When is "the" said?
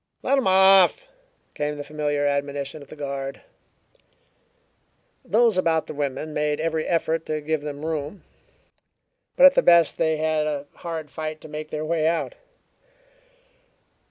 1.77-1.83, 2.87-2.95, 5.85-5.93, 9.53-9.61